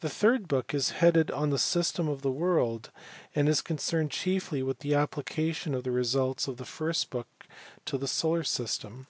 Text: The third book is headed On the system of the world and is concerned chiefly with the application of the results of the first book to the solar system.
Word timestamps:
The 0.00 0.10
third 0.10 0.46
book 0.46 0.74
is 0.74 0.90
headed 0.90 1.30
On 1.30 1.48
the 1.48 1.58
system 1.58 2.06
of 2.06 2.20
the 2.20 2.30
world 2.30 2.90
and 3.34 3.48
is 3.48 3.62
concerned 3.62 4.10
chiefly 4.10 4.62
with 4.62 4.80
the 4.80 4.94
application 4.94 5.74
of 5.74 5.84
the 5.84 5.90
results 5.90 6.48
of 6.48 6.58
the 6.58 6.66
first 6.66 7.08
book 7.08 7.28
to 7.86 7.96
the 7.96 8.06
solar 8.06 8.44
system. 8.44 9.06